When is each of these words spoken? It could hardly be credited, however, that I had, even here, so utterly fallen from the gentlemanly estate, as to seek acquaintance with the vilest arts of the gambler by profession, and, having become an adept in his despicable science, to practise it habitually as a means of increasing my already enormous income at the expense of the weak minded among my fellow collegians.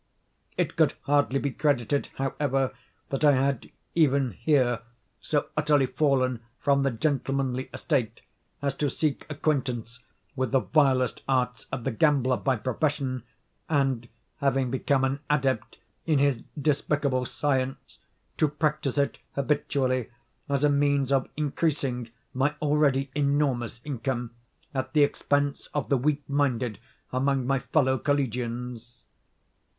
It 0.57 0.75
could 0.77 0.95
hardly 1.03 1.37
be 1.37 1.51
credited, 1.51 2.07
however, 2.15 2.73
that 3.09 3.23
I 3.23 3.33
had, 3.33 3.69
even 3.93 4.31
here, 4.31 4.79
so 5.19 5.49
utterly 5.55 5.85
fallen 5.85 6.39
from 6.59 6.81
the 6.81 6.89
gentlemanly 6.89 7.69
estate, 7.71 8.21
as 8.63 8.73
to 8.77 8.89
seek 8.89 9.27
acquaintance 9.29 9.99
with 10.35 10.53
the 10.53 10.59
vilest 10.61 11.21
arts 11.29 11.67
of 11.71 11.83
the 11.83 11.91
gambler 11.91 12.35
by 12.37 12.55
profession, 12.55 13.21
and, 13.69 14.09
having 14.37 14.71
become 14.71 15.03
an 15.03 15.19
adept 15.29 15.77
in 16.07 16.17
his 16.17 16.41
despicable 16.59 17.23
science, 17.25 17.99
to 18.37 18.47
practise 18.47 18.97
it 18.97 19.19
habitually 19.35 20.09
as 20.49 20.63
a 20.63 20.69
means 20.71 21.11
of 21.11 21.29
increasing 21.37 22.09
my 22.33 22.55
already 22.59 23.11
enormous 23.13 23.81
income 23.85 24.31
at 24.73 24.93
the 24.93 25.03
expense 25.03 25.67
of 25.75 25.89
the 25.89 25.97
weak 25.99 26.23
minded 26.27 26.79
among 27.13 27.45
my 27.45 27.59
fellow 27.59 27.99
collegians. 27.99 28.95